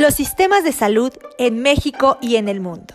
[0.00, 2.94] Los sistemas de salud en México y en el mundo.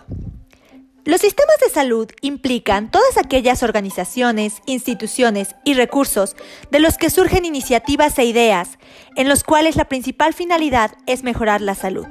[1.03, 6.35] Los sistemas de salud implican todas aquellas organizaciones, instituciones y recursos
[6.71, 8.79] de los que surgen iniciativas e ideas
[9.15, 12.07] en los cuales la principal finalidad es mejorar la salud.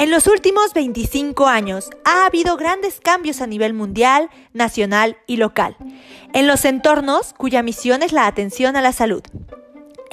[0.00, 5.76] En los últimos 25 años ha habido grandes cambios a nivel mundial, nacional y local,
[6.32, 9.22] en los entornos cuya misión es la atención a la salud.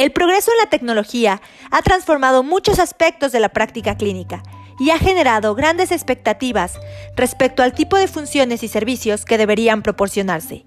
[0.02, 4.42] El progreso en la tecnología ha transformado muchos aspectos de la práctica clínica
[4.80, 6.80] y ha generado grandes expectativas
[7.16, 10.66] respecto al tipo de funciones y servicios que deberían proporcionarse.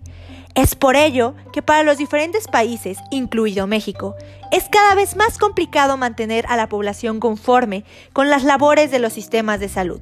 [0.55, 4.15] Es por ello que para los diferentes países, incluido México,
[4.53, 7.83] es cada vez más complicado mantener a la población conforme
[8.13, 10.01] con las labores de los sistemas de salud.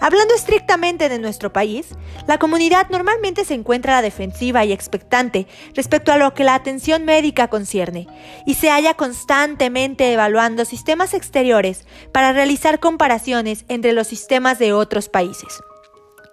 [0.00, 1.88] Hablando estrictamente de nuestro país,
[2.26, 6.54] la comunidad normalmente se encuentra a la defensiva y expectante respecto a lo que la
[6.54, 8.06] atención médica concierne,
[8.46, 15.08] y se halla constantemente evaluando sistemas exteriores para realizar comparaciones entre los sistemas de otros
[15.08, 15.60] países.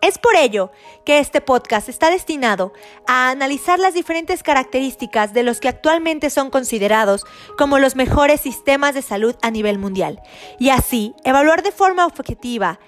[0.01, 0.71] Es por ello
[1.05, 2.71] que este podcast está destinado
[3.05, 7.25] a analizar las diferentes características de los que actualmente son considerados
[7.57, 10.21] como los mejores sistemas de salud a nivel mundial,
[10.57, 12.79] y así evaluar de forma objetiva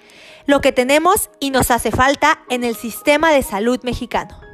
[0.46, 4.51] lo que tenemos y nos hace falta en el sistema de salud mexicano.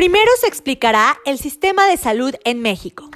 [0.00, 3.10] Primero se explicará el sistema de salud en México.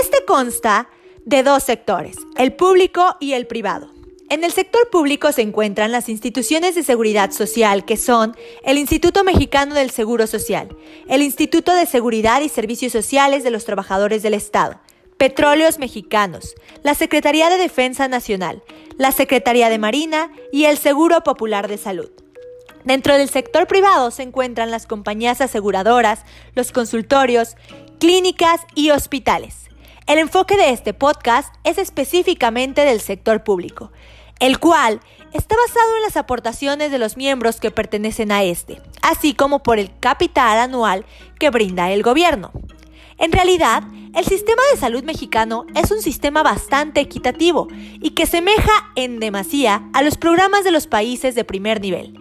[0.00, 0.88] Este consta
[1.24, 3.90] de dos sectores, el público y el privado.
[4.30, 9.24] En el sector público se encuentran las instituciones de seguridad social, que son el Instituto
[9.24, 10.68] Mexicano del Seguro Social,
[11.08, 14.78] el Instituto de Seguridad y Servicios Sociales de los Trabajadores del Estado,
[15.16, 18.62] Petróleos Mexicanos, la Secretaría de Defensa Nacional,
[18.96, 22.12] la Secretaría de Marina y el Seguro Popular de Salud.
[22.84, 27.56] Dentro del sector privado se encuentran las compañías aseguradoras, los consultorios,
[27.98, 29.68] clínicas y hospitales.
[30.06, 33.92] El enfoque de este podcast es específicamente del sector público
[34.42, 35.00] el cual
[35.32, 39.78] está basado en las aportaciones de los miembros que pertenecen a este, así como por
[39.78, 41.06] el capital anual
[41.38, 42.50] que brinda el gobierno.
[43.18, 43.84] En realidad,
[44.16, 47.68] el sistema de salud mexicano es un sistema bastante equitativo
[48.00, 52.18] y que semeja en demasía a los programas de los países de primer nivel.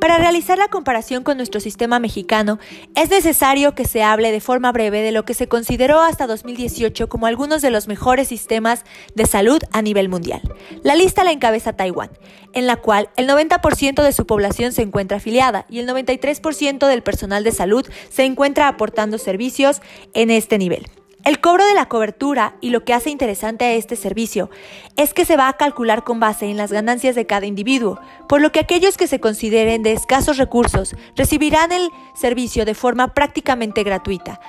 [0.00, 2.58] Para realizar la comparación con nuestro sistema mexicano,
[2.94, 7.10] es necesario que se hable de forma breve de lo que se consideró hasta 2018
[7.10, 8.84] como algunos de los mejores sistemas
[9.14, 10.40] de salud a nivel mundial.
[10.82, 12.10] La lista la encabeza Taiwán,
[12.54, 17.02] en la cual el 90% de su población se encuentra afiliada y el 93% del
[17.02, 19.82] personal de salud se encuentra aportando servicios
[20.14, 20.86] en este nivel.
[21.24, 24.48] El cobro de la cobertura y lo que hace interesante a este servicio
[24.96, 28.40] es que se va a calcular con base en las ganancias de cada individuo, por
[28.40, 33.82] lo que aquellos que se consideren de escasos recursos recibirán el servicio de forma prácticamente
[33.82, 34.40] gratuita,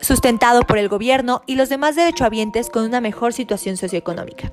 [0.00, 4.52] sustentado por el gobierno y los demás derechohabientes con una mejor situación socioeconómica.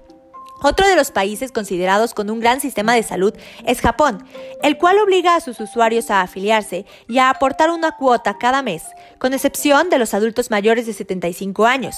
[0.62, 3.34] Otro de los países considerados con un gran sistema de salud
[3.66, 4.26] es Japón,
[4.62, 8.84] el cual obliga a sus usuarios a afiliarse y a aportar una cuota cada mes,
[9.20, 11.96] con excepción de los adultos mayores de 75 años.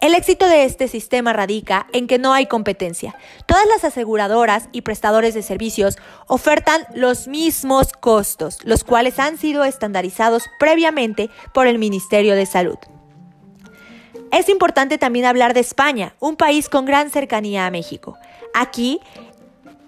[0.00, 3.16] El éxito de este sistema radica en que no hay competencia.
[3.46, 5.96] Todas las aseguradoras y prestadores de servicios
[6.26, 12.76] ofertan los mismos costos, los cuales han sido estandarizados previamente por el Ministerio de Salud.
[14.34, 18.18] Es importante también hablar de España, un país con gran cercanía a México.
[18.52, 18.98] Aquí,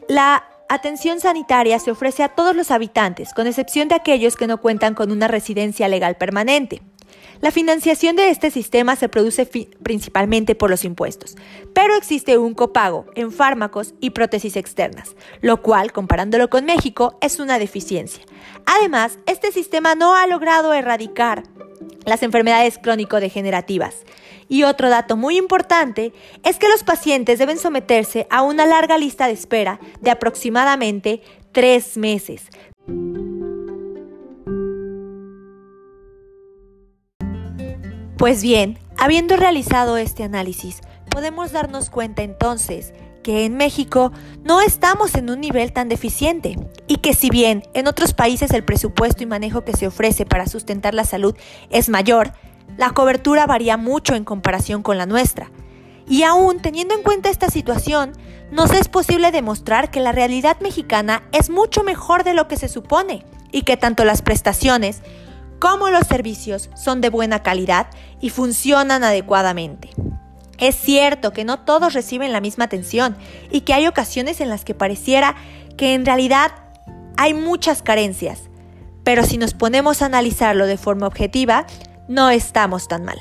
[0.08, 4.60] la atención sanitaria se ofrece a todos los habitantes, con excepción de aquellos que no
[4.60, 6.80] cuentan con una residencia legal permanente.
[7.40, 9.50] La financiación de este sistema se produce
[9.82, 11.34] principalmente por los impuestos,
[11.74, 17.40] pero existe un copago en fármacos y prótesis externas, lo cual, comparándolo con México, es
[17.40, 18.24] una deficiencia.
[18.64, 21.42] Además, este sistema no ha logrado erradicar
[22.06, 24.04] las enfermedades crónico-degenerativas.
[24.48, 26.12] Y otro dato muy importante
[26.44, 31.20] es que los pacientes deben someterse a una larga lista de espera de aproximadamente
[31.52, 32.44] tres meses.
[38.16, 40.80] Pues bien, habiendo realizado este análisis,
[41.10, 42.94] podemos darnos cuenta entonces
[43.26, 44.12] que en México
[44.44, 46.56] no estamos en un nivel tan deficiente
[46.86, 50.46] y que si bien en otros países el presupuesto y manejo que se ofrece para
[50.46, 51.34] sustentar la salud
[51.68, 52.34] es mayor,
[52.76, 55.50] la cobertura varía mucho en comparación con la nuestra.
[56.06, 58.12] Y aún teniendo en cuenta esta situación,
[58.52, 62.68] nos es posible demostrar que la realidad mexicana es mucho mejor de lo que se
[62.68, 65.02] supone y que tanto las prestaciones
[65.58, 67.88] cómo los servicios son de buena calidad
[68.20, 69.90] y funcionan adecuadamente.
[70.58, 73.16] Es cierto que no todos reciben la misma atención
[73.50, 75.36] y que hay ocasiones en las que pareciera
[75.76, 76.52] que en realidad
[77.16, 78.42] hay muchas carencias,
[79.04, 81.66] pero si nos ponemos a analizarlo de forma objetiva,
[82.08, 83.20] no estamos tan mal.